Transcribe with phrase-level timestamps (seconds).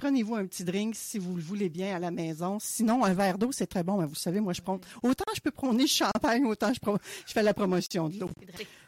[0.00, 2.58] Prenez-vous un petit drink si vous le voulez bien à la maison.
[2.58, 3.98] Sinon, un verre d'eau, c'est très bon.
[4.00, 4.80] Mais vous savez, moi, je prends.
[5.02, 6.80] Autant je peux prôner le champagne, autant je,
[7.26, 8.30] je fais la promotion de l'eau.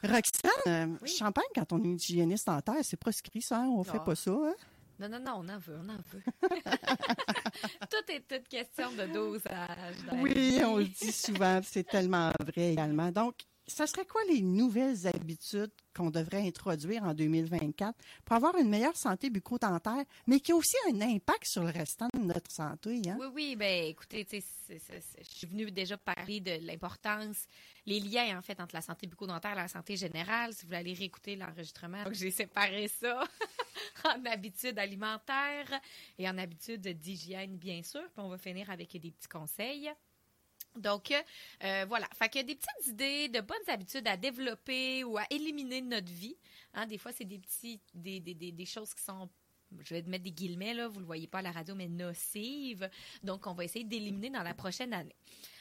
[0.02, 3.58] Roxane, euh, champagne, quand on est hygiéniste en terre, c'est proscrit, ça.
[3.58, 3.68] hein?
[3.68, 4.04] On fait Non.
[4.04, 4.30] pas ça.
[4.30, 4.54] hein?
[5.00, 6.22] Non, non, non, on en veut, on en veut.
[7.90, 9.96] Tout est toute question de dosage.
[10.14, 13.10] Oui, on le dit souvent, c'est tellement vrai également.
[13.10, 13.34] Donc,
[13.66, 18.96] ça serait quoi les nouvelles habitudes qu'on devrait introduire en 2024 pour avoir une meilleure
[18.96, 23.02] santé bucco-dentaire, mais qui a aussi un impact sur le restant de notre santé?
[23.06, 23.16] Hein?
[23.20, 24.40] Oui, oui, ben écoutez, je
[25.22, 27.46] suis venue déjà parler de l'importance,
[27.86, 30.52] les liens en fait entre la santé bucco-dentaire et la santé générale.
[30.52, 33.22] Si vous voulez aller réécouter l'enregistrement, j'ai séparé ça
[34.04, 35.80] en habitudes alimentaires
[36.18, 38.02] et en habitudes d'hygiène, bien sûr.
[38.12, 39.90] Puis on va finir avec des petits conseils.
[40.76, 42.08] Donc, euh, voilà.
[42.14, 45.82] Fait qu'il y a des petites idées, de bonnes habitudes à développer ou à éliminer
[45.82, 46.36] de notre vie.
[46.74, 49.28] Hein, des fois, c'est des petits, des, choses qui sont
[49.80, 52.90] je vais mettre des guillemets, là, vous le voyez pas à la radio, mais nocives.
[53.22, 55.16] Donc, on va essayer d'éliminer dans la prochaine année.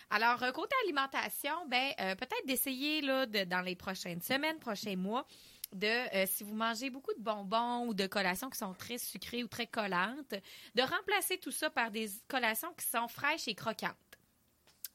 [0.09, 5.25] Alors, euh, côté alimentation, ben, euh, peut-être d'essayer, là, dans les prochaines semaines, prochains mois,
[5.71, 9.41] de, euh, si vous mangez beaucoup de bonbons ou de collations qui sont très sucrées
[9.41, 10.35] ou très collantes,
[10.75, 13.95] de remplacer tout ça par des collations qui sont fraîches et croquantes.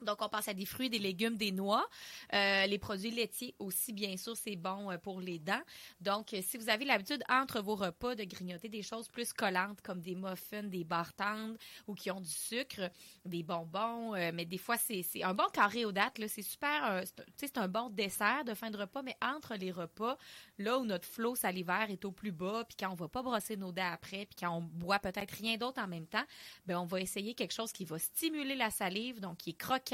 [0.03, 1.89] Donc, on pense à des fruits, des légumes, des noix.
[2.35, 5.63] Euh, les produits laitiers aussi, bien sûr, c'est bon euh, pour les dents.
[6.01, 9.81] Donc, euh, si vous avez l'habitude entre vos repas de grignoter des choses plus collantes
[9.81, 11.57] comme des muffins, des barres tendres
[11.87, 12.91] ou qui ont du sucre,
[13.25, 16.21] des bonbons, euh, mais des fois, c'est un bon carré aux dates.
[16.29, 17.03] C'est super,
[17.37, 20.19] c'est un bon dessert de fin de repas, mais entre les repas,
[20.59, 23.57] là où notre flot salivaire est au plus bas, puis quand on va pas brosser
[23.57, 26.25] nos dents après, puis quand on boit peut-être rien d'autre en même temps,
[26.67, 29.86] ben on va essayer quelque chose qui va stimuler la salive, donc qui est croquant.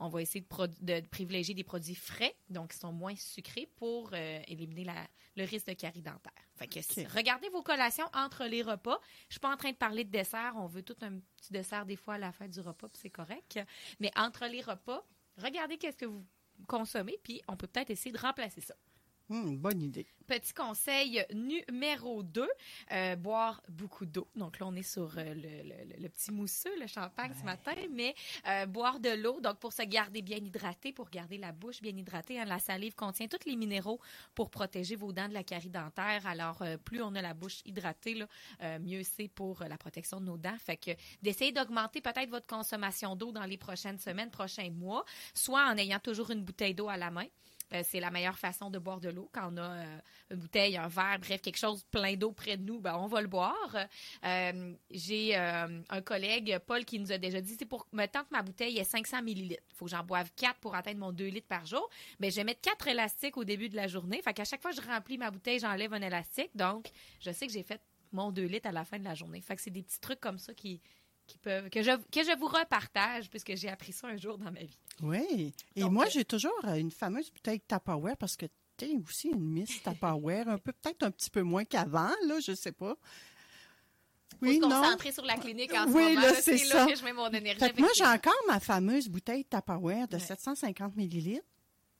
[0.00, 0.40] On va essayer
[0.80, 5.44] de, privilégier des produits frais, donc qui sont moins sucrés pour euh, éliminer la- le
[5.44, 6.32] risque de carie dentaire.
[6.54, 8.98] Fait que si- regardez vos collations entre les repas.
[9.28, 10.54] Je suis pas en train de parler de dessert.
[10.56, 13.10] On veut tout un petit dessert des fois à la fin du repas, puis c'est
[13.10, 13.60] correct.
[14.00, 16.24] Mais entre les repas, regardez qu'est-ce que vous
[16.66, 18.74] consommez, puis on peut peut-être essayer de remplacer ça.
[19.28, 20.06] Hum, bonne idée.
[20.28, 22.48] Petit conseil numéro 2,
[23.18, 24.28] boire beaucoup d'eau.
[24.36, 27.74] Donc là, on est sur euh, le, le- le petit mousseux, le champagne ce matin,
[27.90, 28.14] mais
[28.46, 31.96] euh, boire de l'eau, donc pour se garder bien hydraté, pour garder la bouche bien
[31.96, 32.40] hydratée.
[32.40, 32.44] hein.
[32.44, 34.00] la salive contient tous les minéraux
[34.34, 36.24] pour protéger vos dents de la carie dentaire.
[36.26, 38.26] Alors, euh, plus on a la bouche hydratée, là,
[38.62, 40.56] euh, mieux c'est pour euh, la protection de nos dents.
[40.58, 40.90] Fait que
[41.22, 45.04] d'essayer d'augmenter peut-être votre consommation d'eau dans les prochaines semaines, prochains mois,
[45.34, 47.26] soit en ayant toujours une bouteille d'eau à la main.
[47.74, 49.28] Euh, c'est la meilleure façon de boire de l'eau.
[49.32, 49.98] Quand on a euh,
[50.30, 53.20] une bouteille, un verre, bref, quelque chose plein d'eau près de nous, ben, on va
[53.20, 53.76] le boire.
[54.24, 58.30] Euh, J'ai un collègue, Paul, qui nous a déjà dit, c'est pour me tant que
[58.30, 59.62] ma bouteille est 500 millilitres.
[59.70, 61.88] Il faut que j'en boive 4 pour atteindre mon 2 litres par jour.
[62.20, 64.22] Mais je vais mettre 4 élastiques au début de la journée.
[64.22, 66.50] Fait qu'à chaque fois que je remplis ma bouteille, j'enlève un élastique.
[66.54, 66.90] Donc,
[67.20, 67.80] je sais que j'ai fait
[68.12, 69.40] mon 2 litres à la fin de la journée.
[69.40, 70.80] Fait c'est des petits trucs comme ça qui,
[71.26, 74.50] qui peuvent, que je, que je vous repartage puisque j'ai appris ça un jour dans
[74.50, 74.78] ma vie.
[75.02, 75.52] Oui.
[75.74, 78.96] Et Donc, moi, euh, j'ai toujours euh, une fameuse bouteille Tupperware parce que tu es
[79.08, 82.72] aussi une Miss Tupperware, un peu peut-être un petit peu moins qu'avant, là, je sais
[82.72, 82.94] pas.
[82.94, 85.12] Faut Oui, se non.
[85.12, 86.20] sur la clinique en ce Oui, moment.
[86.20, 86.84] là, c'est ça.
[86.84, 87.58] là que je mets mon énergie.
[87.60, 90.20] Fait que moi, j'ai encore ma fameuse bouteille Tupperware de Ouais.
[90.22, 91.44] 750 millilitres.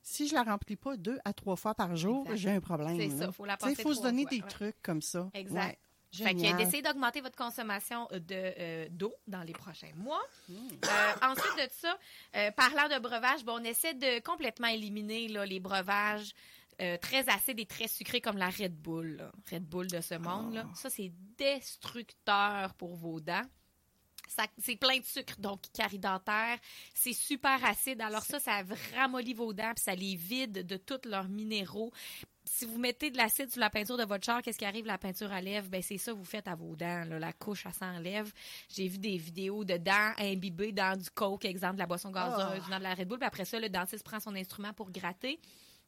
[0.02, 2.96] Si je la remplis pas deux à trois fois par jour, j'ai un problème.
[2.96, 4.48] C'est ça, faut la passer faut se donner fois, des ouais.
[4.48, 5.28] trucs comme ça.
[5.34, 5.64] Exact.
[5.66, 5.78] Ouais.
[6.24, 10.22] Fait que d'essayer d'augmenter votre consommation de, euh, d'eau dans les prochains mois.
[10.48, 10.54] Hmm.
[10.84, 11.98] Euh, ensuite de ça,
[12.36, 16.32] euh, parlant de breuvage, bon, on essaie de complètement éliminer là, les breuvages
[16.82, 19.16] euh, très acides et très sucrés comme la Red Bull.
[19.16, 19.32] là.
[19.50, 20.52] Red Bull de ce monde.
[20.52, 20.56] Ah.
[20.56, 20.66] là.
[20.74, 23.46] Ça, c'est destructeur pour vos dents.
[24.58, 26.58] C'est plein de sucre, donc carie dentaire.
[26.94, 28.02] C'est super acide.
[28.02, 28.62] Alors ça, ça
[28.94, 31.92] ramollit vos dents, puis ça les vide de tous leurs minéraux.
[32.56, 34.86] Si vous mettez de l'acide sur la peinture de votre char, qu'est-ce qui arrive?
[34.86, 37.32] La peinture à lèvres Ben c'est ça que vous faites à vos dents, là, la
[37.34, 38.32] couche à s'enlève.
[38.74, 42.62] J'ai vu des vidéos de dents imbibées dans du coke, exemple de la boisson gazeuse,
[42.66, 42.70] Oh.
[42.70, 45.38] dans de la Red Bull, puis après ça le dentiste prend son instrument pour gratter.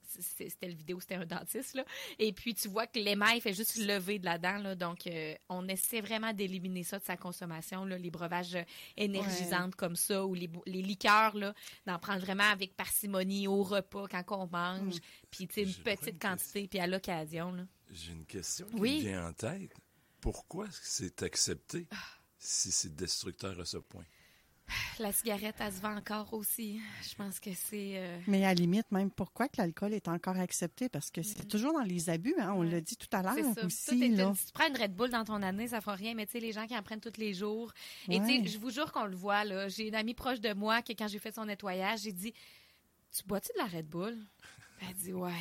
[0.08, 1.84] C'était le vidéo, c'était un dentiste là.
[2.18, 5.34] Et puis tu vois que l'émail fait juste lever de la dent là, donc euh,
[5.48, 8.62] on essaie vraiment d'éliminer ça de sa consommation là, les breuvages euh,
[8.96, 11.54] énergisantes comme ça ou les, les liqueurs là,
[11.86, 14.96] d'en prendre vraiment avec parcimonie au repas quand on mange,
[15.30, 17.64] puis tu sais une petite une quantité puis à l'occasion là.
[17.90, 18.96] J'ai une question qui Oui.
[18.96, 19.72] me vient en tête.
[20.20, 21.96] Pourquoi c'est accepté Ah.
[22.38, 24.04] si c'est destructeur à ce point?
[24.98, 26.80] La cigarette, elle se vend encore aussi.
[27.08, 27.92] Je pense que c'est.
[27.96, 30.88] euh, Mais à la limite, même pourquoi que l'alcool est encore accepté?
[30.88, 33.34] Parce que c'est toujours dans les abus, hein, on l'a dit tout à l'heure
[33.64, 34.10] aussi.
[34.10, 34.32] Là.
[34.36, 36.14] si tu prends une Red Bull dans ton année, ça fera rien.
[36.14, 37.72] Mais tu sais, les gens qui en prennent tous les jours.
[38.08, 39.68] Et tu sais, je vous jure qu'on le voit, là.
[39.68, 42.34] J'ai une amie proche de moi que quand j'ai fait son nettoyage, j'ai dit
[43.16, 44.16] Tu bois-tu de la Red Bull?
[44.82, 45.32] Elle dit Ouais.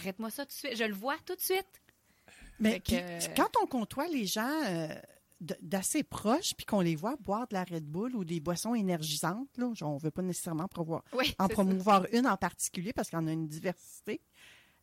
[0.00, 0.76] Arrête-moi ça tout de suite.
[0.76, 1.66] Je le vois tout de suite.
[2.60, 4.88] Mais que- quand on côtoie les gens euh,
[5.40, 9.56] d'assez proches, puis qu'on les voit boire de la Red Bull ou des boissons énergisantes,
[9.56, 13.18] là, on ne veut pas nécessairement promouvoir, Oui, en promouvoir une en particulier parce qu'il
[13.18, 14.20] y en a une diversité,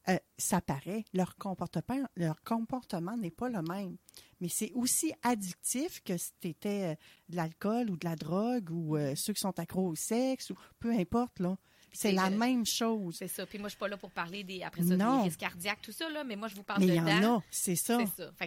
[0.08, 3.98] euh, ça paraît, leur comportement, leur comportement n'est pas le même.
[4.40, 6.96] Mais c'est aussi addictif que si c'était euh,
[7.30, 10.56] de l'alcool ou de la drogue ou euh, ceux qui sont accros au sexe ou
[10.80, 11.58] peu importe, là.
[11.96, 13.16] C'est la je- même chose.
[13.18, 13.46] C'est ça.
[13.46, 15.18] Puis moi, je suis pas là pour parler des, après ça, Non.
[15.20, 16.24] des risques cardiaques, tout ça, là.
[16.24, 17.38] Mais moi, je vous parle Mais de il y en dents.
[17.40, 17.98] a, c'est ça.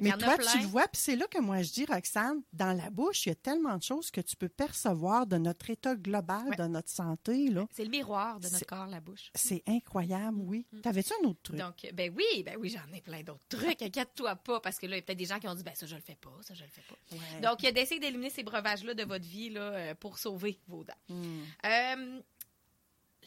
[0.00, 2.43] Mais y a toi, tu le vois, puis c'est là que moi je dis, Roxane,
[2.53, 5.71] dans la bouche, il y a tellement de choses que tu peux percevoir de notre
[5.71, 6.56] état global, Ouais.
[6.56, 7.49] de notre santé.
[7.50, 7.67] là.
[7.73, 9.31] C'est le miroir de notre corps, la bouche.
[9.35, 10.67] C'est incroyable, oui.
[10.83, 11.56] T'avais-tu un autre truc?
[11.59, 13.81] Donc, ben oui, ben oui, j'en ai plein d'autres trucs.
[13.83, 15.75] Inquiète-toi pas, parce que là, il y a peut-être des gens qui ont dit, ben
[15.75, 16.97] ça, je le fais pas, ça, je le fais pas.
[17.17, 17.41] Ouais.
[17.41, 20.95] Donc, euh, d'essayer d'éliminer ces breuvages-là de votre vie là, euh, pour sauver vos dents.
[21.09, 21.41] Hmm.
[21.67, 22.21] Euh,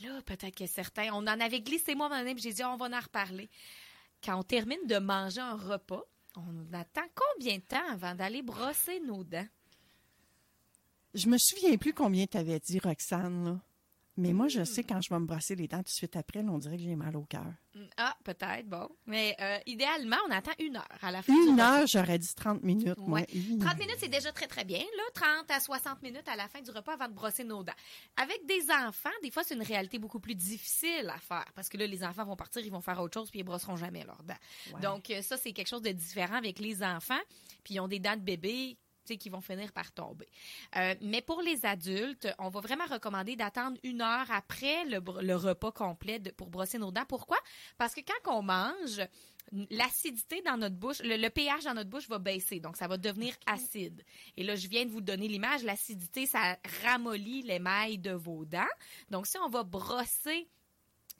[0.03, 2.99] là, peut-être que certains, on en avait glissé moi, puis j'ai dit, on va en
[2.99, 3.49] reparler.
[4.23, 6.03] Quand on termine de manger un repas,
[6.35, 9.47] on attend combien de temps avant d'aller brosser nos dents?
[11.13, 13.59] Je me souviens plus combien t'avais dit, Roxane, là.
[14.21, 16.41] Mais moi, je sais quand je vais me brosser les dents tout de suite après,
[16.43, 17.45] là, on dirait que j'ai mal au cœur.
[17.97, 18.89] Ah, peut-être, bon.
[19.05, 22.33] Mais euh, idéalement, on attend une heure à la fin du Une heure, j'aurais dit
[22.35, 22.97] 30 minutes.
[22.99, 23.19] moi.
[23.19, 23.27] Ouais.
[23.33, 23.77] Une 30 heure.
[23.79, 24.79] minutes, c'est déjà très, très bien.
[24.79, 27.73] Là, 30 à 60 minutes à la fin du repas avant de brosser nos dents.
[28.17, 31.45] Avec des enfants, des fois, c'est une réalité beaucoup plus difficile à faire.
[31.55, 33.77] Parce que là, les enfants vont partir, ils vont faire autre chose, puis ils brosseront
[33.77, 34.79] jamais leurs dents.
[34.81, 37.19] Donc, euh, ça, c'est quelque chose de différent avec les enfants.
[37.63, 40.27] Puis, ils ont des dents de bébé qui vont finir par tomber.
[40.77, 45.71] Euh, mais pour les adultes, on va vraiment recommander d'attendre une heure après le, repas
[45.71, 47.05] complet de- pour brosser nos dents.
[47.07, 47.37] Pourquoi?
[47.77, 49.01] Parce que quand on mange,
[49.69, 52.97] l'acidité dans notre bouche, le, le pH dans notre bouche va baisser, donc ça va
[52.97, 54.03] devenir acide.
[54.37, 58.63] Et là, je viens de vous donner l'image, l'acidité, ça ramollit l'émail de vos dents.
[59.09, 60.47] Donc, si on va brosser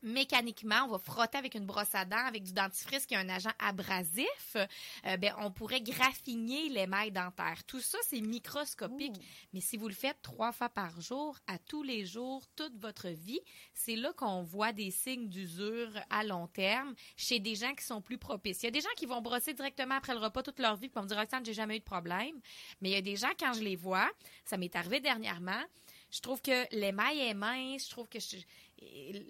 [0.03, 3.29] mécaniquement, on va frotter avec une brosse à dents, avec du dentifrice qui est un
[3.29, 7.63] agent abrasif, euh, ben, on pourrait graffiner l'émail dentaire.
[7.65, 9.15] Tout ça, c'est microscopique.
[9.53, 13.09] Mais si vous le faites trois fois par jour, à tous les jours, toute votre
[13.09, 13.41] vie,
[13.73, 18.01] c'est là qu'on voit des signes d'usure à long terme chez des gens qui sont
[18.01, 18.63] plus propices.
[18.63, 20.89] Il y a des gens qui vont brosser directement après le repas toute leur vie,
[20.89, 22.39] puis vont me dire, Roxane, j'ai jamais eu de problème.
[22.81, 24.09] Mais il y a des gens, quand je les vois,
[24.45, 25.61] ça m'est arrivé dernièrement,
[26.11, 28.37] je trouve que l'émail est mince, je trouve que je-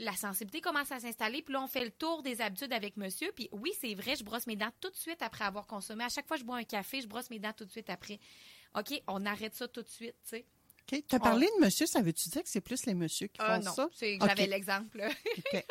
[0.03, 3.31] la sensibilité commence à s'installer, puis là, on fait le tour des habitudes avec monsieur,
[3.33, 6.03] puis oui, c'est vrai, je brosse mes dents tout de suite après avoir consommé.
[6.03, 7.89] À chaque fois que je bois un café, je brosse mes dents tout de suite
[7.89, 8.19] après.
[8.75, 10.45] OK, on arrête ça tout de suite, tu sais.
[10.93, 11.03] OK.
[11.07, 13.59] Tu as parlé de monsieur, ça veut-tu dire que c'est plus les messieurs qui Ah
[13.59, 13.89] font non, ça?
[13.93, 14.29] c'est que OK.
[14.29, 15.01] j'avais l'exemple.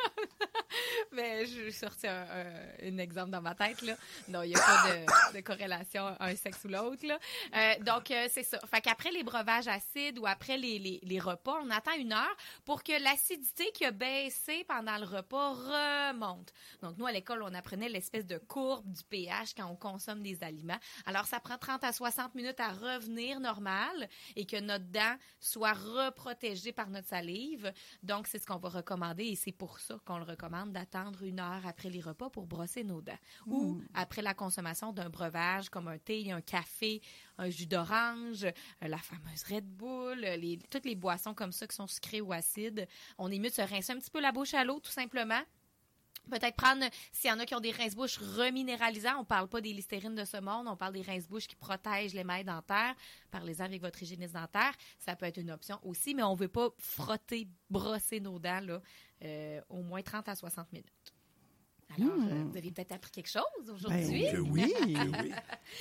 [1.13, 3.83] Mais je sorti un, un- un exemple dans ma tête.
[3.83, 3.97] Là.
[4.29, 4.89] Non, il n'y a pas
[5.33, 7.05] de, de corrélation un sexe ou l'autre.
[7.05, 8.61] Euh, donc, euh, c'est ça.
[8.73, 12.37] Fait qu'après les breuvages acides ou après les, les, les repas, on attend une heure
[12.65, 16.53] pour que l'acidité qui a baissé pendant le repas remonte.
[16.83, 20.43] Donc, nous, à l'école, on apprenait l'espèce de courbe du pH quand on consomme des
[20.45, 20.79] aliments.
[21.07, 25.73] Alors, ça prend 30 à 60 minutes à revenir normal et que notre dent soit
[25.73, 27.73] reprotégée par notre salive.
[28.03, 31.41] Donc, c'est ce qu'on va recommander et c'est pour ça qu'on le recommande d'attendre une
[31.41, 33.19] heure après les repas pour brosser nos dents.
[33.47, 37.01] Ou après la consommation d'un breuvage comme un thé, un café,
[37.39, 41.67] un jus d'orange, euh, la fameuse Red Bull, euh, les, toutes les boissons comme ça
[41.67, 42.87] qui sont sucrées ou acides.
[43.19, 45.41] On est mieux de se rincer un petit peu la bouche à l'eau, tout simplement.
[46.31, 49.73] Peut-être prendre, s'il y en a qui ont des rince-bouches reminéralisants, on parle pas des
[49.73, 52.95] listérines de ce monde, on parle des rince-bouches qui protègent l'émail dentaire.
[53.31, 54.73] Parlez-en avec votre hygiéniste dentaire.
[54.99, 58.81] Ça peut être une option aussi, mais on veut pas frotter, brosser nos dents,
[59.23, 60.89] euh, au moins 30 à 60 minutes.
[61.97, 64.23] Alors, euh, vous avez peut-être appris quelque chose aujourd'hui.
[64.31, 65.33] Ben oui, Oui.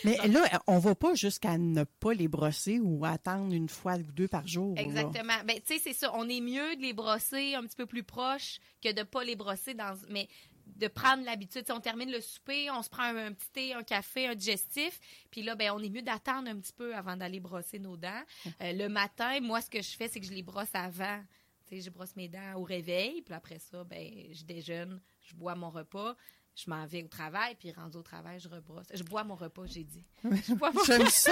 [0.03, 4.11] Mais là, on va pas jusqu'à ne pas les brosser ou attendre une fois ou
[4.11, 4.75] deux par jour.
[4.75, 4.81] là.
[4.81, 5.43] Exactement.
[5.45, 6.11] Ben, tu sais, c'est ça.
[6.15, 9.35] On est mieux de les brosser un petit peu plus proches que de pas les
[9.35, 9.95] brosser dans.
[10.09, 10.27] Mais
[10.75, 11.65] de prendre l'habitude.
[11.65, 14.35] Si on termine le souper, on se prend un, un petit thé, un café, un
[14.35, 14.99] digestif.
[15.31, 18.21] Puis là, ben, on est mieux d'attendre un petit peu avant d'aller brosser nos dents.
[18.61, 21.19] Euh, le matin, moi, ce que je fais, c'est que je les brosse avant.
[21.67, 23.21] Tu sais, je brosse mes dents au réveil.
[23.23, 26.15] Puis après ça, ben, je déjeune, je bois mon repas.
[26.55, 28.87] Je m'en vais au travail, puis rendu au travail, je rebrosse.
[28.93, 30.03] Je bois mon repas, j'ai dit.
[30.45, 31.31] Je bois mon J'aime ça.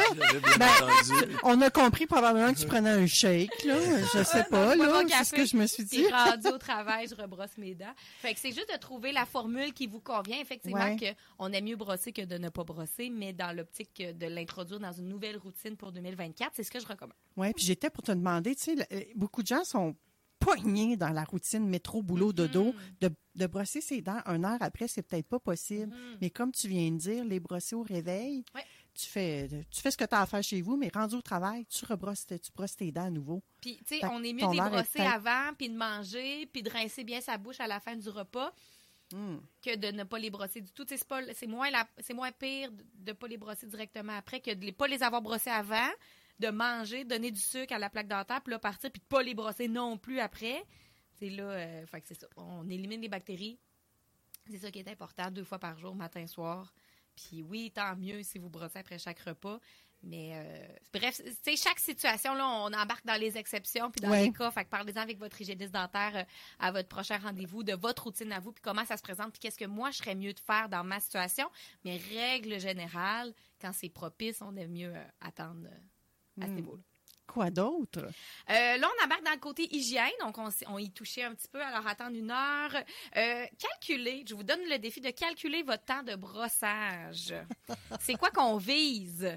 [0.58, 0.70] Ben.
[1.44, 3.76] On a compris probablement que tu prenais un shake, là.
[4.14, 5.04] Je sais pas, bois là.
[5.10, 6.08] C'est ce que je me suis dit.
[6.08, 7.92] Rendu au travail, je rebrosse mes dents.
[8.22, 10.40] Fait que c'est juste de trouver la formule qui vous convient.
[10.40, 10.96] Effectivement, Ouais.
[10.96, 14.80] que on aime mieux brosser que de ne pas brosser, mais dans l'optique de l'introduire
[14.80, 17.18] dans une nouvelle routine pour 2024, c'est ce que je recommande.
[17.36, 19.94] Oui, puis j'étais pour te demander, tu sais, euh, beaucoup de gens sont
[20.98, 22.74] dans la routine métro, boulot, dodo.
[23.02, 25.96] De, de brosser ses dents une heure après, c'est peut-être pas possible.
[26.22, 28.64] Mais comme tu viens de dire, les brosser au réveil, Ouais.
[28.94, 31.22] tu fais tu fais ce que tu as à faire chez vous, mais rendu au
[31.22, 33.44] travail, tu rebrosses, tu brosses tes dents à nouveau.
[33.62, 36.70] Puis, tu sais, on est mieux de les brosser avant, puis de manger, puis de
[36.70, 38.52] rincer bien sa bouche à la fin du repas.
[39.14, 39.38] Hmm.
[39.64, 40.84] que de ne pas les brosser du tout.
[40.86, 44.66] C'est moins, la- c'est moins pire de ne pas les brosser directement après que de
[44.66, 45.88] ne pas les avoir brossés avant,
[46.40, 49.22] de manger, donner du sucre à la plaque dentaire, puis là partir, puis de pas
[49.24, 50.64] les brosser non plus après.
[51.20, 52.28] C'est là, euh, fait que c'est ça.
[52.38, 53.60] On élimine les bactéries.
[54.50, 56.74] C'est ça qui est important, deux fois par jour, matin, soir.
[57.16, 59.60] Puis oui, tant mieux si vous brossez après chaque repas.
[60.04, 64.26] Mais euh, bref, sais, chaque situation, là, on embarque dans les exceptions puis dans Ouais.
[64.28, 64.52] les cas.
[64.52, 66.24] Fait que parlez-en avec votre hygiéniste dentaire euh,
[66.60, 69.40] à votre prochain rendez-vous, de votre routine à vous, puis comment ça se présente, puis
[69.40, 71.50] qu'est-ce que moi, je serais mieux de faire dans ma situation.
[71.84, 75.68] Mais règle générale, quand c'est propice, on aime mieux euh, attendre
[76.42, 76.56] à ce Hmm.
[76.56, 76.82] niveau-là.
[77.28, 78.00] Quoi d'autre?
[78.50, 81.62] Euh, là, on embarque dans le côté hygiène, donc on, y touchait un petit peu.
[81.62, 82.74] Alors, attendre une heure.
[83.18, 87.34] Euh, calculer, je vous donne le défi de calculer votre temps de brossage.
[88.00, 89.30] C'est quoi qu'on vise?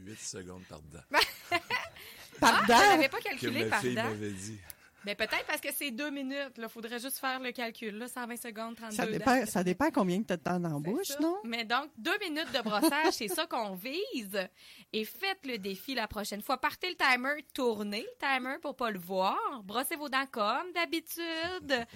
[0.00, 1.02] 8 secondes par dent.
[1.10, 1.20] Pardon?
[2.40, 4.04] Ah, je l'avais pas Que calculé ma par fille dent.
[4.04, 4.58] m'avait dit.
[5.04, 6.52] Mais peut-être parce que c'est deux minutes.
[6.56, 7.96] Il faudrait juste faire le calcul.
[7.96, 10.78] Là, 120 secondes, 32 ça, dépend, ça dépend combien tu as de temps dans la
[10.78, 11.20] bouche, ça.
[11.20, 11.36] non?
[11.44, 14.48] Mais donc, deux minutes de brossage, c'est ça qu'on vise.
[14.92, 16.60] Et faites le défi la prochaine fois.
[16.60, 19.38] Partez le timer, tournez le timer pour pas le voir.
[19.64, 21.86] Brossez vos dents comme d'habitude.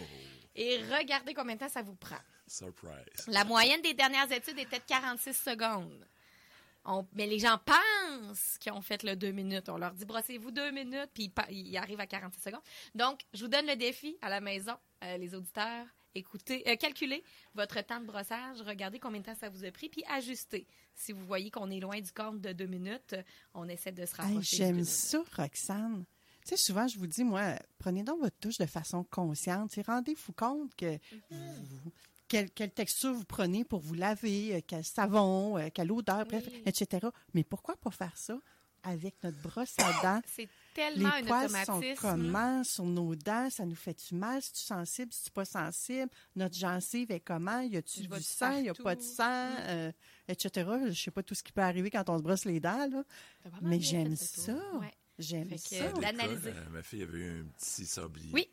[0.54, 2.16] Et regardez combien de temps ça vous prend.
[2.47, 2.92] Surprise.
[3.28, 6.06] La moyenne des dernières études était de 46 secondes.
[6.84, 9.68] On- mais les gens pensent qu'ils ont fait le deux minutes.
[9.68, 12.62] On leur dit brossez-vous deux minutes, puis ils, arrivent à 46 secondes.
[12.94, 14.74] Donc, je vous donne le défi à la maison,
[15.04, 15.86] euh, les auditeurs.
[16.14, 17.24] Écoutez, euh, calculez
[17.54, 20.66] votre temps de brossage, regardez combien de temps ça vous a pris, puis ajustez.
[20.94, 23.14] Si vous voyez qu'on est loin du compte de deux minutes,
[23.54, 24.56] on essaie de se rapprocher.
[24.56, 26.04] J'aime ça, Roxane.
[26.44, 29.72] Tu sais, souvent, je vous dis, moi, prenez donc votre touche de façon consciente.
[29.86, 30.98] Rendez-vous compte que
[31.30, 31.92] vous-
[32.32, 36.44] quelle, quelle texture vous prenez pour vous laver, euh, quel savon, euh, quelle odeur, bref,
[36.50, 36.62] Oui.
[36.64, 37.06] etc.
[37.34, 38.38] Mais pourquoi pas faire ça
[38.82, 40.22] avec notre brosse à dents?
[40.26, 42.00] C'est Les tellement un poils sont automatisme.
[42.00, 43.50] comment sur nos dents?
[43.50, 44.40] Ça nous fait-tu mal?
[44.40, 46.08] Si tu sensible, si tu pas sensible?
[46.34, 47.60] Notre gencive est comment?
[47.60, 48.58] Y a-tu du sang?
[48.58, 49.50] Y a pas de sang?
[49.68, 49.92] Euh,
[50.26, 50.70] etc.
[50.88, 53.04] Je sais pas tout ce qui peut arriver quand on se brosse les dents, là.
[53.60, 54.54] Mais j'aime ça.
[54.80, 54.90] Ouais.
[55.18, 55.92] J'aime ça.
[55.92, 56.52] d'analyser.
[56.70, 58.48] Ma fille avait eu un petit sablier Oui.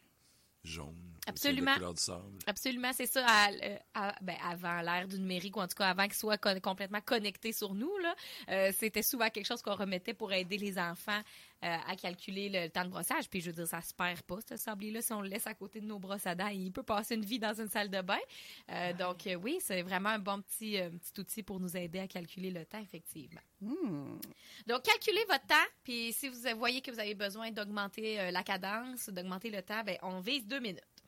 [0.63, 0.96] Jaune.
[1.28, 1.66] Absolument.
[1.66, 2.39] C'est la couleur du sable.
[2.48, 3.25] Absolument, c'est ça.
[3.28, 6.38] à- euh, à- ben, avant l'ère du numérique, ou en tout cas avant qu'il soit
[6.38, 8.16] con- complètement connecté sur nous, là,
[8.50, 11.22] euh, c'était souvent quelque chose qu'on remettait pour aider les enfants
[11.63, 13.30] euh, à calculer le temps de brossage.
[13.30, 15.54] Puis je veux dire, ça se perd pas, ce sablier-là, si on le laisse à
[15.54, 16.48] côté de nos brosses à dents.
[16.48, 18.20] Il peut passer une vie dans une salle de bain.
[18.72, 22.08] Euh, donc euh, oui, c'est vraiment un bon petit, petit outil pour nous aider à
[22.08, 23.42] calculer le temps, effectivement.
[23.62, 24.20] Hmm.
[24.68, 29.10] Donc, calculez votre temps, puis si vous voyez que vous avez besoin d'augmenter la cadence,
[29.10, 30.99] d'augmenter le temps, ben, on vise deux minutes.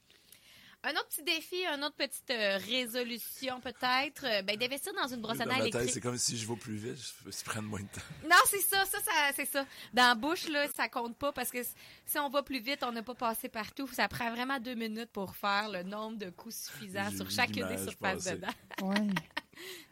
[0.83, 5.21] Un autre petit défi, une autre petite euh, résolution peut-être, euh, ben, d'investir dans une
[5.21, 5.91] brosse à Dans dents électrique.
[5.91, 8.01] c'est comme si je vais plus vite, je je prends moins de temps.
[8.23, 9.65] Non, c'est ça, ça, ça c'est ça.
[9.93, 12.91] Dans la bouche, là, ça compte pas parce que si on va plus vite, on
[12.91, 13.87] n'a pas passé partout.
[13.93, 17.77] Ça prend vraiment deux minutes pour faire le nombre de coups suffisants sur chacune des
[17.77, 18.37] surfaces passer.
[18.37, 18.45] de
[18.83, 18.95] Ouais.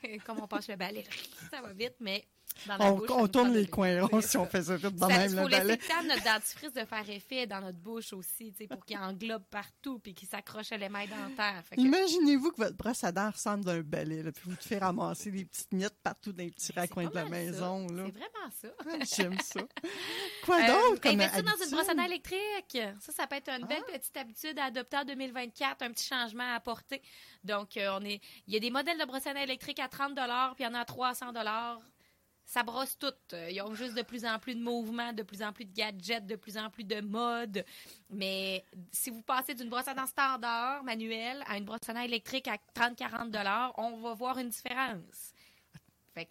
[0.07, 0.23] dents.
[0.25, 1.03] Comme on passe le balai,
[1.51, 2.25] ça va vite, mais
[2.67, 5.07] dans la On, bouche, tourne les coins ronds si on fait ça vite de Ça,
[5.07, 8.13] même, il le faut laisser le temps notre dentifrice de faire effet dans notre bouche
[8.13, 11.63] aussi, pour qu'il englobe partout puis qu'il s'accroche à l'émail dentaire.
[11.71, 14.63] Que- Imaginez-vous que votre brosse à dents ressemble à un balai, là, puis vous te
[14.63, 17.87] fait ramasser des petites miettes partout dans les petits raccoins de la maison.
[17.89, 18.67] C'est vraiment ça.
[18.79, 19.61] Ah, J'aime ça.
[20.45, 22.77] Quoi Euh, d'autre comme investir dans une brosse à dents électrique.
[22.99, 23.97] Ça, ça peut être une belle Ah.
[23.97, 27.01] petite habitude à adopter en 2024, un petit changement à apporter.
[27.43, 29.87] Donc, euh, on est, il y a des modèles de brosse à dents électriques à
[29.87, 30.15] 30
[30.55, 31.31] puis il y en a à 300
[32.49, 33.13] Ça brosse tout.
[33.33, 35.71] Euh, Ils ont juste de plus en plus de mouvements, de plus en plus de
[35.71, 37.63] gadgets, de plus en plus de modes.
[38.09, 42.01] Mais si vous passez d'une brosse à dents standard, manuelle, à une brosse à dents
[42.01, 45.35] électrique à 30-40 on va voir une différence.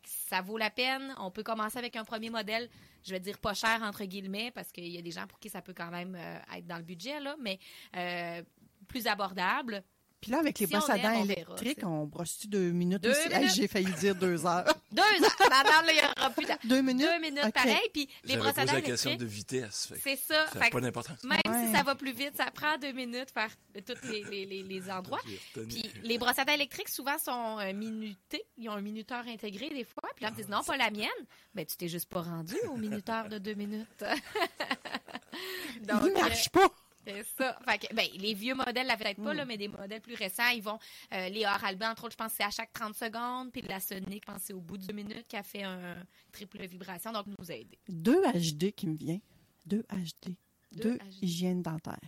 [0.03, 1.15] Ça vaut la peine.
[1.19, 2.69] On peut commencer avec un premier modèle,
[3.05, 5.49] je vais dire pas cher entre guillemets, parce qu'il y a des gens pour qui
[5.49, 7.61] ça peut quand même euh, être dans le budget, là, mais
[7.97, 8.43] euh,
[8.89, 9.85] plus abordable.
[10.21, 11.87] Puis là, avec les Si on brosses à dents on électriques, sais.
[11.87, 13.33] on brosse-tu deux minutes Deux aussi?
[13.33, 13.49] Hey.
[13.51, 14.65] J'ai failli dire deux heures.
[14.91, 15.83] Deux heures?
[15.85, 16.69] Là, il n'y aura plus de...
[16.69, 17.07] deux minutes?
[17.07, 17.53] Deux minutes, OK.
[17.53, 17.91] pareil.
[17.93, 19.93] Puis les brosses à dents la question électriques, de vitesse.
[20.03, 20.47] c'est ça.
[20.53, 21.23] Ça n'a pas d'importance.
[21.25, 21.67] même Ouais.
[21.67, 23.51] si ça va plus vite, ça prend deux minutes faire
[23.87, 25.21] tous les, les, les, les endroits.
[25.55, 28.45] Puis les brosses à dents électriques, souvent, sont euh, minutées.
[28.57, 30.09] Ils ont un minuteur intégré des fois.
[30.17, 31.09] Puis là, ils disent non, pas la mienne.
[31.55, 33.87] Ben, tu t'es juste pas rendu au minuteur de deux minutes.
[35.83, 36.69] Donc, Il marche pas.
[37.09, 37.59] C'est ça.
[37.67, 40.49] Fait que, ben, les vieux modèles l'avaient peut-être pas, là, mais des modèles plus récents,
[40.49, 40.79] ils vont.
[41.12, 43.50] euh, les entre autres, je pense que c'est à chaque 30 secondes.
[43.53, 45.62] Puis la Sonic, je pense que c'est au bout de deux minutes qui a fait
[45.62, 45.97] un
[46.33, 47.12] triple vibration.
[47.12, 47.79] Donc, nous a aidé.
[47.88, 49.21] Deux HD qui me vient.
[49.67, 50.35] Deux HD.
[50.73, 51.23] Deux Deux, HD.
[51.23, 51.99] hygiènes dentaires.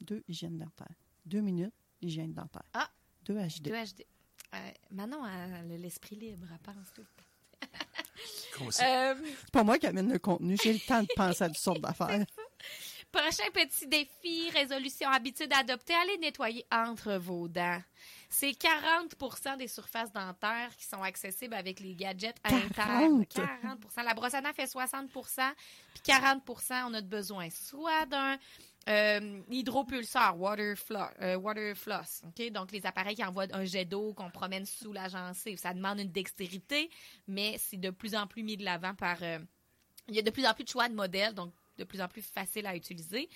[0.00, 0.94] Deux hygiènes dentaires.
[1.24, 2.62] Deux minutes, hygiène dentaire.
[2.74, 2.90] Ah.
[3.24, 3.62] Deux HD.
[3.62, 4.04] Deux HD.
[4.54, 4.58] Euh,
[4.90, 7.22] Manon a le- l'esprit libre, elle pense tout le temps.
[8.82, 10.56] Euh, C'est pas moi qui amène le contenu.
[10.62, 12.24] J'ai le temps de penser à toutes sortes d'affaires.
[13.12, 17.80] Prochain petit défi, résolution, habitude adoptée, allez nettoyer entre vos dents.
[18.28, 22.64] C'est 40 des surfaces dentaires qui sont accessibles avec les gadgets 40?
[22.64, 23.26] internes.
[23.62, 25.08] 40 La brosse à dents fait 60%
[25.94, 28.36] puis 40% on a de besoin soit d'un
[28.88, 32.50] euh, hydropulseur, water, flo- euh, water floss, ok?
[32.52, 35.58] donc les appareils qui envoient un jet d'eau qu'on promène sous la gencive.
[35.58, 36.90] Ça demande une dextérité,
[37.26, 39.16] mais c'est de plus en plus mis de l'avant par...
[39.22, 39.38] euh,
[40.08, 42.08] il y a de plus en plus de choix de modèles, donc de plus en
[42.08, 43.28] plus facile à utiliser.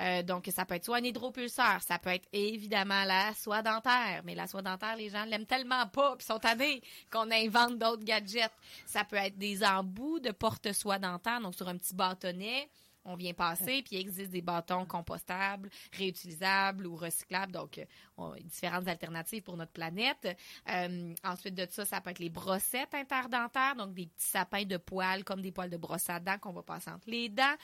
[0.00, 4.22] Euh, donc, ça peut être soit un hydropulseur, ça peut être évidemment la soie dentaire,
[4.24, 8.04] mais la soie dentaire, les gens l'aiment tellement pas, puis sont tannés qu'on invente d'autres
[8.04, 8.52] gadgets.
[8.86, 12.68] Ça peut être des embouts de porte-soie dentaire, donc sur un petit bâtonnet.
[13.10, 17.78] On vient passer, puis il existe des bâtons compostables, réutilisables ou recyclables, donc
[18.18, 20.36] euh, différentes alternatives pour notre planète.
[20.68, 24.76] Euh, ensuite de ça, ça peut être les brossettes interdentaires, donc des petits sapins de
[24.76, 27.54] poils comme des poils de brosse à dents qu'on va passer entre les dents.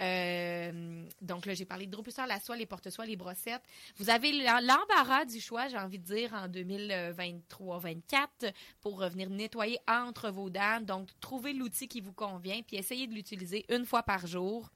[0.00, 3.62] Euh, donc là, j'ai parlé d'hydropulseur, la soie, les porte-soie, les brossettes.
[3.96, 9.78] Vous avez l'em- l'embarras du choix, j'ai envie de dire, en 2023-24 pour revenir nettoyer
[9.86, 10.80] entre vos dents.
[10.80, 14.70] Donc, trouvez l'outil qui vous convient, puis essayez de l'utiliser une fois par jour.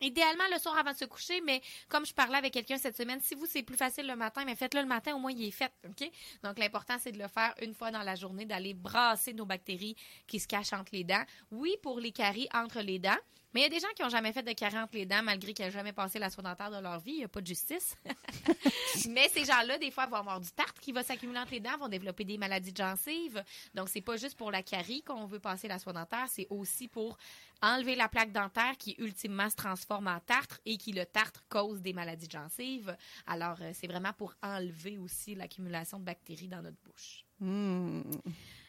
[0.00, 3.20] Idéalement le soir avant de se coucher, mais comme je parlais avec quelqu'un cette semaine,
[3.20, 5.50] si vous c'est plus facile le matin, mais faites-le le matin, au moins il est
[5.50, 6.10] fait, ok?
[6.42, 9.96] Donc l'important c'est de le faire une fois dans la journée, d'aller brasser nos bactéries
[10.26, 11.24] qui se cachent entre les dents.
[11.50, 13.16] Oui pour les caries entre les dents,
[13.54, 15.22] mais il y a des gens qui ont jamais fait de caries entre les dents
[15.22, 17.40] malgré qu'ils n'ont jamais passé la soie dentaire de leur vie, il n'y a pas
[17.40, 17.96] de justice.
[19.08, 21.78] mais ces gens-là, des fois, vont avoir du tartre qui va s'accumuler entre les dents,
[21.78, 23.42] vont développer des maladies de gencives.
[23.74, 26.88] Donc c'est pas juste pour la carie qu'on veut passer la soie dentaire, c'est aussi
[26.88, 27.16] pour
[27.62, 31.80] enlever la plaque dentaire qui ultimement se transforme en tartre et qui le tartre cause
[31.80, 32.96] des maladies de gencives.
[33.26, 37.24] Alors euh, c'est vraiment pour enlever aussi l'accumulation de bactéries dans notre bouche.
[37.40, 38.02] Hmm.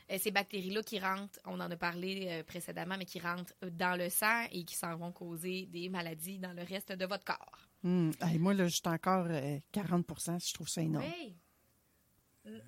[0.09, 3.97] Euh, ces bactéries-là qui rentrent, on en a parlé euh, précédemment, mais qui rentrent dans
[3.97, 7.67] le sang et qui s'en vont causer des maladies dans le reste de votre corps.
[7.83, 8.11] Hmm.
[8.21, 10.05] Hey, moi, là, je suis encore euh, 40
[10.45, 11.05] Je trouve ça énorme.
[12.45, 12.63] Oui,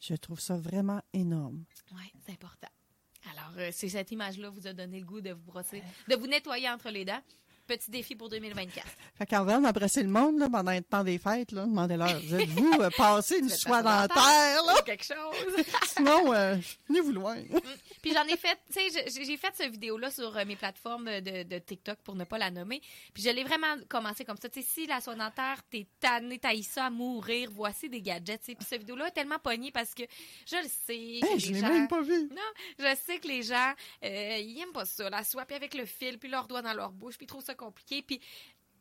[0.00, 1.64] Je trouve ça vraiment énorme.
[1.92, 2.68] ouais, c'est important.
[3.30, 6.26] Alors, euh, c'est cette image-là vous a donné le goût de vous brosser, de vous
[6.26, 7.20] nettoyer entre les dents.
[7.68, 8.86] Petit défi pour 2024.
[9.18, 12.88] Fait qu'avant d'embrasser le monde, là, pendant le temps des fêtes, là, demandez-leur, êtes-vous euh,
[12.96, 14.74] passé une soie la soie dentaire, là?
[14.80, 15.64] Ou quelque chose.
[15.96, 16.56] Sinon, euh,
[16.88, 17.36] venez-vous loin.
[18.02, 21.42] Puis j'en ai fait, tu sais, j'ai- fait cette vidéo-là sur euh, mes plateformes de,
[21.44, 22.80] de TikTok pour ne pas la nommer.
[23.12, 24.48] Puis je l'ai vraiment commencé comme ça.
[24.48, 28.40] Tu sais, si la soie dentaire, t'es tanné, t'as ça à mourir, voici des gadgets.
[28.40, 28.54] tu sais.
[28.54, 30.02] Puis cette vidéo-là est tellement pognée parce que
[30.46, 30.94] je le sais.
[31.28, 32.28] Hey, je l'ai gens- même pas vu.
[32.30, 32.42] Non,
[32.78, 33.72] je sais que les gens,
[34.04, 36.72] euh, ils aiment pas ça, la soie, puis avec le fil, puis leurs doigts dans
[36.72, 38.02] leur bouche, puis ils trouvent ça compliqué.
[38.02, 38.20] Puis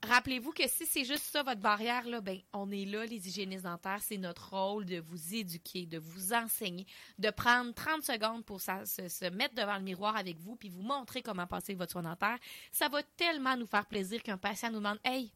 [0.05, 3.63] rappelez-vous que si c'est juste ça, votre barrière, là, ben, on est là, les hygiénistes
[3.63, 4.01] dentaires.
[4.01, 6.85] C'est notre rôle de vous éduquer, de vous enseigner,
[7.17, 11.21] de prendre 30 secondes pour se, mettre devant le miroir avec vous, puis vous montrer
[11.21, 12.37] comment passer votre soin dentaire.
[12.71, 15.31] Ça va tellement nous faire plaisir qu'un patient nous demande Hey,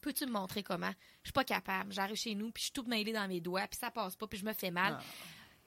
[0.00, 0.92] peux-tu me montrer comment?
[1.22, 1.92] Je suis pas capable.
[1.92, 4.26] J'arrive chez nous, puis je suis tout mêlée dans mes doigts, puis ça passe pas,
[4.26, 4.98] puis je me fais mal.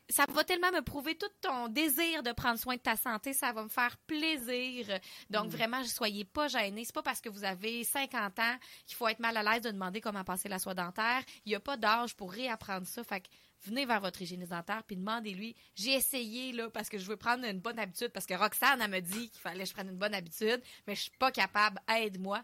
[0.10, 3.34] Ça va tellement me prouver tout ton désir de prendre soin de ta santé.
[3.34, 5.00] Ça va me faire plaisir.
[5.30, 6.86] Donc, vraiment, soyez pas gênés.
[6.86, 9.72] C'est pas parce que vous avez 50 ans qu'il faut être mal à l'aise de
[9.72, 11.24] demander comment passer la soie dentaire.
[11.46, 13.04] Il n'y a pas d'âge pour réapprendre ça.
[13.04, 13.28] Fait que
[13.64, 15.56] venez vers votre hygiéniste dentaire puis demandez-lui.
[15.76, 18.92] J'ai essayé, là, parce que je veux prendre une bonne habitude, parce que Roxane, elle
[18.92, 21.80] me dit qu'il fallait que je prenne une bonne habitude, mais je suis pas capable.
[21.88, 22.42] Aide-moi.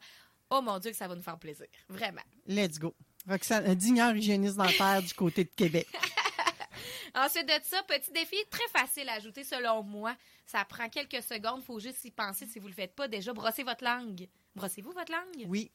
[0.49, 1.67] Oh mon Dieu, que ça va nous faire plaisir.
[1.89, 2.21] Vraiment.
[2.47, 2.93] Let's go.
[3.27, 5.87] Roxane, un digneur hygiéniste dentaire du côté de Québec.
[7.15, 10.15] Ensuite de ça, petit défi très facile à ajouter selon moi.
[10.45, 13.07] Ça prend quelques secondes, faut juste y penser si vous le faites pas.
[13.07, 14.27] Déjà, brossez votre langue.
[14.55, 15.45] Brossez-vous votre langue?
[15.47, 15.71] Oui.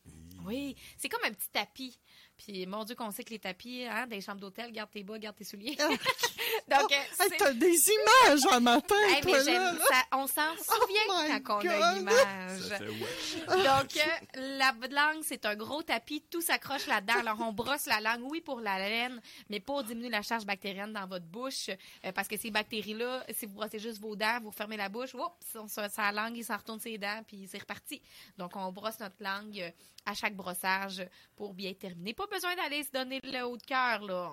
[0.47, 1.99] Oui, c'est comme un petit tapis
[2.39, 5.19] Puis, mon Dieu, qu'on sait que les tapis, hein, des chambres d'hôtel, garde tes bas,
[5.19, 5.75] garde tes souliers.
[5.81, 5.89] Ah.
[6.69, 9.85] Donc, euh, Hey, c'est- t'as des images en matin, Hey, mais toi, j'aime là, là.
[9.89, 10.03] ça.
[10.19, 12.59] On s'en souvient Oh my quand on a.
[12.59, 13.47] Ça fait wesh.
[13.47, 17.21] Donc, euh, la langue, c'est un gros tapis, tout s'accroche là-dedans.
[17.21, 20.93] Alors, on brosse la langue, oui, pour la laine, mais pour diminuer la charge bactérienne
[20.93, 21.71] dans votre bouche,
[22.05, 25.15] euh, parce que ces bactéries-là, si vous brossez juste vos dents, vous fermez la bouche,
[25.15, 28.03] oups, sa, sa langue, il s'en retourne ses dents, puis c'est reparti.
[28.37, 29.71] Donc, on brosse notre langue euh,
[30.07, 32.15] à chaque brossage pour bien terminer.
[32.15, 34.31] Pas besoin d'aller se donner le haut de cœur, là.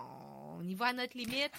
[0.58, 1.52] On y va à notre limite.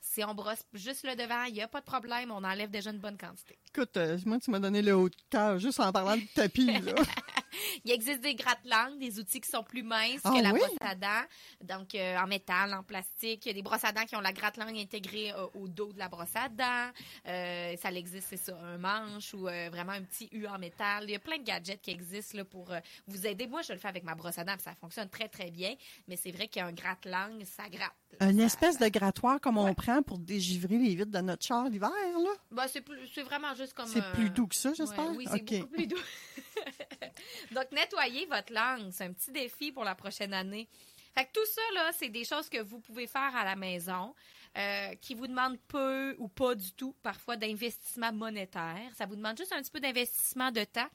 [0.00, 2.90] Si on brosse juste le devant, il n'y a pas de problème, on enlève déjà
[2.90, 3.58] une bonne quantité.
[3.68, 6.66] Écoute, euh, moi, tu m'as donné le haut de cœur juste en parlant de tapis,
[6.80, 6.94] là.
[7.84, 10.60] Il existe des gratte-langues, des outils qui sont plus minces Ah que la oui?
[10.60, 11.24] brosse à dents,
[11.62, 13.44] donc euh, en métal, en plastique.
[13.46, 15.92] Il y a des brosses à dents qui ont la gratte-langue intégrée euh, au dos
[15.92, 16.90] de la brosse à dents.
[17.26, 21.04] Euh, ça existe, c'est ça, un manche ou vraiment un petit U en métal.
[21.04, 22.72] Il y a plein de gadgets qui existent là, pour
[23.06, 23.46] vous aider.
[23.46, 25.74] Moi, je le fais avec ma brosse à dents, ça fonctionne très, très bien.
[26.08, 27.92] Mais c'est vrai qu'il y a un gratte-langue, ça gratte.
[28.20, 29.70] Une Ça- espèce de grattoir comme Ouais.
[29.70, 32.30] on prend pour dégivrer les vitres de notre char l'hiver, là?
[32.50, 33.86] Ben, c'est plus- c'est vraiment juste comme...
[33.86, 35.10] C'est plus doux que ça, j'espère?
[35.10, 35.96] Ouais, oui, c'est beaucoup plus doux.
[37.52, 40.68] Donc, nettoyer votre langue, c'est un petit défi pour la prochaine année.
[41.14, 44.14] Fait que tout ça, là, c'est des choses que vous pouvez faire à la maison,
[44.56, 48.90] euh, qui vous demandent peu ou pas du tout, parfois, d'investissement monétaire.
[48.96, 50.88] Ça vous demande juste un petit peu d'investissement de temps.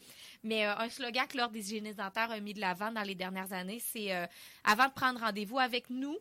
[0.43, 3.15] Mais euh, un slogan que l'Ordre des hygiénistes dentaires a mis de l'avant dans les
[3.15, 4.25] dernières années, c'est euh,
[4.63, 6.17] avant de prendre rendez-vous avec nous,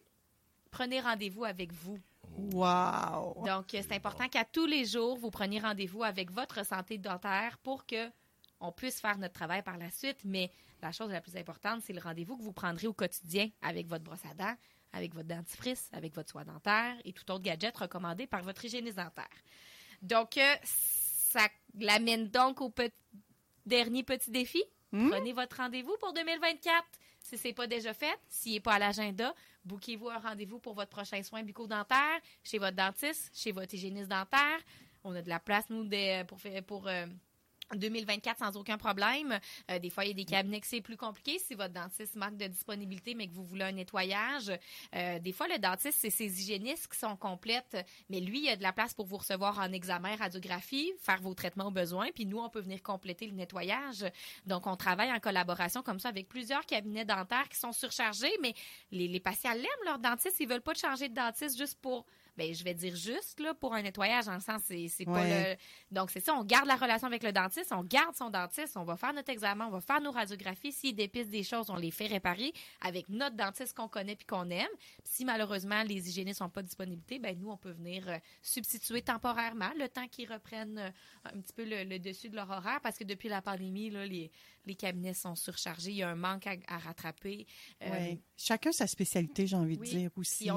[0.70, 1.98] prenez rendez-vous avec vous.
[2.37, 3.44] Wow!
[3.46, 7.87] Donc, c'est important qu'à tous les jours, vous preniez rendez-vous avec votre santé dentaire pour
[7.87, 8.10] que
[8.61, 10.19] on puisse faire notre travail par la suite.
[10.25, 10.51] Mais
[10.83, 14.05] la chose la plus importante, c'est le rendez-vous que vous prendrez au quotidien avec votre
[14.05, 14.55] brosse à dents,
[14.93, 18.97] avec votre dentifrice, avec votre soie dentaire et tout autre gadget recommandé par votre hygiéniste
[18.97, 19.29] dentaire.
[20.03, 22.90] Donc, euh, ça l'amène donc au pe-
[23.67, 24.62] dernier petit défi.
[24.93, 25.11] Hmm?
[25.11, 26.85] Prenez votre rendez-vous pour 2024.
[27.21, 30.90] Si c'est pas déjà fait, s'il n'est pas à l'agenda, bouquez-vous un rendez-vous pour votre
[30.90, 34.59] prochain soin bucco-dentaire chez votre dentiste, chez votre hygiéniste dentaire.
[35.03, 37.07] On a de la place, nous, des- pour, pour euh,
[37.74, 39.38] 2024 sans aucun problème.
[39.70, 42.16] Euh, des fois, il y a des cabinets que c'est plus compliqué si votre dentiste
[42.16, 44.53] manque de disponibilité, mais que vous voulez un nettoyage.
[44.94, 47.77] Euh, des fois, le dentiste, c'est ses hygiénistes qui sont complètes,
[48.09, 51.20] mais lui, il y a de la place pour vous recevoir en examen, radiographie, faire
[51.20, 54.05] vos traitements au besoin, puis nous, on peut venir compléter le nettoyage.
[54.46, 58.55] Donc, on travaille en collaboration comme ça avec plusieurs cabinets dentaires qui sont surchargés, mais
[58.90, 60.37] les, patients l'aiment, leur dentiste.
[60.40, 62.05] Ils veulent pas changer de dentiste juste pour,
[62.37, 65.25] ben, je vais dire juste, là, pour un nettoyage, en le sens, c'est c'est pas
[65.25, 65.57] le,
[65.90, 68.85] donc, c'est ça, on garde la relation avec le dentiste, on garde son dentiste, on
[68.85, 70.73] va faire notre examen, on va faire nos radiographies.
[70.73, 74.51] S'il dépiste des choses, on les fait réparer avec notre dentiste qu'on connaît puis qu'on
[74.51, 74.66] aime.
[75.05, 79.70] Si malheureusement les hygiénistes sont pas disponibilité, ben nous, on peut venir euh, substituer temporairement
[79.79, 80.90] le temps qu'ils reprennent euh,
[81.25, 84.07] un petit peu le, le dessus de leur horaire parce que depuis la pandémie, là,
[84.07, 84.31] les,
[84.66, 85.90] les cabinets sont surchargés.
[85.90, 87.46] Il y a un manque à, à rattraper.
[87.83, 88.18] Euh, Ouais.
[88.37, 89.92] Chacun sa spécialité, j'ai envie oui.
[89.92, 90.48] de dire aussi.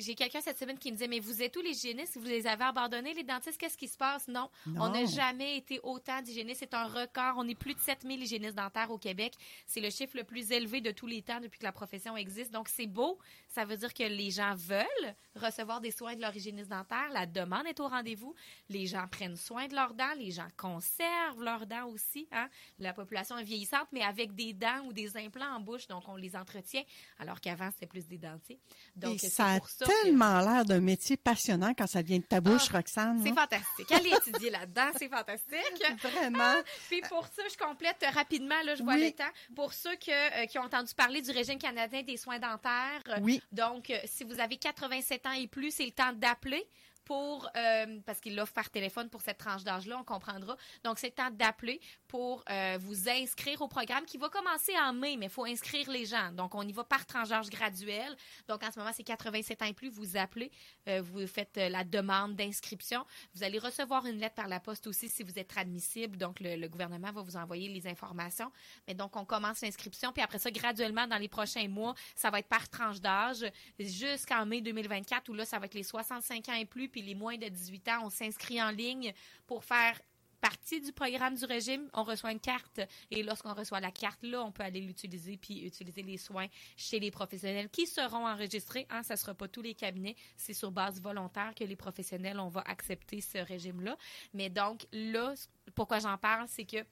[0.00, 2.16] J'ai quelqu'un cette semaine qui me disait, mais vous êtes où les hygiénistes?
[2.16, 3.58] Vous les avez abandonnés, les dentistes?
[3.58, 4.28] Qu'est-ce qui se passe?
[4.28, 4.48] Non.
[4.66, 4.82] Non.
[4.84, 6.60] On n'a jamais été autant d'hygiénistes.
[6.60, 7.34] C'est un record.
[7.36, 9.34] On est plus de 7000 hygiénistes dentaires au Québec.
[9.66, 12.52] C'est le chiffre le plus élevé de tous les temps depuis que la profession existe.
[12.52, 13.18] Donc, c'est beau.
[13.48, 17.10] Ça veut dire que les gens veulent recevoir des soins de leur hygiéniste dentaire.
[17.12, 18.34] La demande est au rendez-vous.
[18.68, 20.14] Les gens prennent soin de leurs dents.
[20.16, 22.28] Les gens conservent leurs dents aussi.
[22.32, 22.48] hein.
[22.78, 25.86] La population est vieillissante, mais avec des dents ou des implants en bouche.
[25.86, 26.82] Donc, on les entretient.
[27.18, 28.58] Alors qu'avant, c'était plus des dentiers.
[28.96, 32.40] Donc, Et ça a que- tellement l'air d'un métier passionnant quand ça vient de ta
[32.40, 33.22] bouche, Ah, Roxane.
[33.22, 33.92] C'est fantastique.
[33.92, 35.50] Allez étudier là-dedans, c'est fantastique.
[36.02, 36.54] Vraiment.
[36.88, 39.06] Puis pour ça, je complète rapidement, là, je vois Oui.
[39.06, 39.30] le temps.
[39.54, 43.40] Pour ceux que, euh, qui ont entendu parler du régime canadien des soins dentaires, Oui.
[43.52, 46.64] donc euh, si vous avez 87 ans et plus, c'est le temps d'appeler
[47.10, 50.56] pour, euh, parce qu'il l'offre par téléphone pour cette tranche d'âge-là, on comprendra.
[50.84, 55.16] Donc, c'est temps d'appeler pour euh, vous inscrire au programme qui va commencer en mai,
[55.16, 56.30] mais il faut inscrire les gens.
[56.30, 58.16] Donc, on y va par tranche d'âge graduelle.
[58.46, 60.52] Donc, en ce moment, c'est 87 ans et plus, vous appelez,
[60.86, 63.04] euh, vous faites la demande d'inscription.
[63.34, 66.16] Vous allez recevoir une lettre par la poste aussi si vous êtes admissible.
[66.16, 68.52] Donc, le, gouvernement va vous envoyer les informations.
[68.86, 70.12] Mais donc, on commence l'inscription.
[70.12, 73.44] Puis après ça, graduellement, dans les prochains mois, ça va être par tranche d'âge
[73.80, 76.88] jusqu'en mai 2024 où là, ça va être les 65 ans et plus.
[77.02, 79.12] Les moins de 18 ans, on s'inscrit en ligne
[79.46, 79.98] pour faire
[80.40, 84.42] partie du programme du régime, on reçoit une carte et lorsqu'on reçoit la carte là,
[84.42, 88.86] on peut aller l'utiliser puis utiliser les soins chez les professionnels qui seront enregistrés.
[88.90, 92.48] Hein, ça sera pas tous les cabinets, c'est sur base volontaire que les professionnels on
[92.48, 93.96] va accepter ce régime là.
[94.32, 95.34] Mais donc là,
[95.74, 96.84] pourquoi j'en parle, c'est que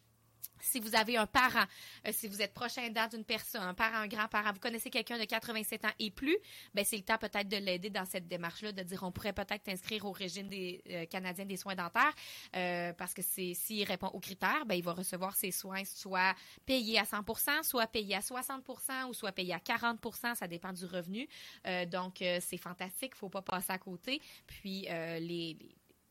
[0.60, 1.64] Si vous avez un parent,
[2.06, 5.18] euh, si vous êtes prochain aidant d'une personne, un parent, un grand-parent, vous connaissez quelqu'un
[5.18, 6.36] de 87 ans et plus,
[6.74, 9.62] ben c'est le temps peut-être de l'aider dans cette démarche-là, de dire on pourrait peut-être
[9.62, 12.12] t'inscrire au régime des euh, canadiens des soins dentaires,
[12.56, 16.34] euh, parce que c'est s'il répond aux critères, ben il va recevoir ses soins soit
[16.66, 20.84] payés à 100%, soit payés à 60%, ou soit payés à 40%, ça dépend du
[20.84, 21.28] revenu.
[21.90, 24.20] Donc c'est fantastique, faut pas passer à côté.
[24.46, 24.82] Puis
[25.20, 25.56] les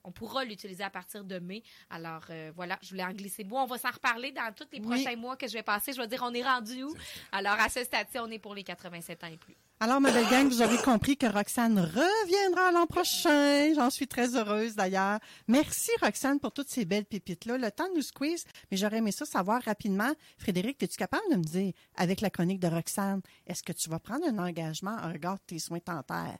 [0.07, 1.61] on pourra l'utiliser à partir de mai.
[1.89, 3.57] Alors euh, voilà, je voulais en glisser mot.
[3.57, 4.85] On va s'en reparler dans tous les Oui.
[5.03, 5.91] prochains mois que je vais passer.
[5.91, 6.93] Je vais dire, on est rendu où?
[7.31, 9.55] Alors à ce stade-ci, on est pour les 87 ans et plus.
[9.79, 13.71] Alors, ma belle gang, vous aurez compris que Roxane reviendra l'an prochain.
[13.75, 15.19] J'en suis très heureuse d'ailleurs.
[15.47, 17.59] Merci, Roxane, pour toutes ces belles pépites-là.
[17.59, 20.11] Le temps nous squeeze, mais j'aurais aimé ça savoir rapidement.
[20.39, 23.99] Frédéric, es-tu capable de me dire, avec la chronique de Roxane, est-ce que tu vas
[23.99, 26.39] prendre un engagement en regard de tes soins dentaires?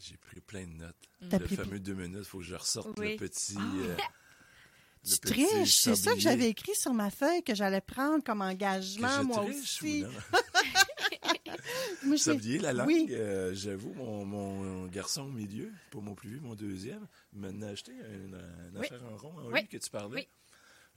[0.00, 0.96] J'ai pris plein de notes.
[1.30, 3.12] T'as Le pris- fameux deux minutes, il faut que je ressorte Oui.
[3.12, 3.56] le petit.
[3.56, 3.96] euh,
[5.04, 6.20] le Tu petit triches, c'est ça que sablier.
[6.20, 10.04] j'avais écrit sur ma feuille que j'allais prendre comme Que engagement, je moi triche aussi.
[10.04, 10.12] ou non?
[12.04, 13.08] Moi, je- Sablier, la langue, Oui.
[13.10, 17.92] euh, j'avoue, mon, mon garçon au milieu, pas mon plus vieux, mon deuxième, m'a acheté
[17.92, 18.38] une,
[18.70, 19.60] une affaire en rond en Oui.
[19.62, 20.14] U que tu parlais.
[20.14, 20.28] Oui.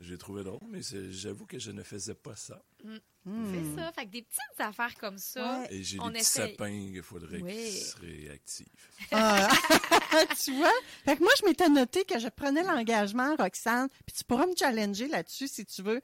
[0.01, 0.79] J'ai trouvé drôle, mais
[1.11, 2.63] j'avoue que je ne faisais pas ça.
[2.85, 3.91] C'est ça.
[3.91, 5.59] Fait que des petites affaires comme ça.
[5.61, 5.67] Ouais.
[5.75, 7.53] Et j'ai des petits sapins qu'il faudrait Oui.
[7.53, 8.65] qu'ils se réactivent.
[9.11, 9.49] Ah,
[10.41, 10.71] tu vois?
[11.03, 14.55] Fait que moi, je m'étais noté que je prenais l'engagement, Roxane, puis tu pourras me
[14.55, 16.01] challenger là-dessus si tu veux,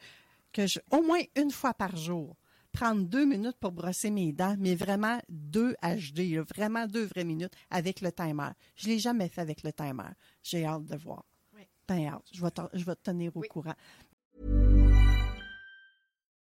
[0.51, 2.35] que je, au moins une fois par jour,
[2.73, 7.23] prendre deux minutes pour brosser mes dents, mais vraiment deux HD, là, vraiment deux vraies
[7.23, 8.49] minutes avec le timer.
[8.75, 10.09] Je l'ai jamais fait avec le timer.
[10.43, 11.23] J'ai hâte de voir.
[11.87, 12.19] Ben.
[12.31, 13.47] Je vais, te- je vais te tenir au Oui.
[13.47, 13.73] courant.